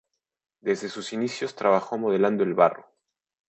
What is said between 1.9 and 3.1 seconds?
modelando el barro.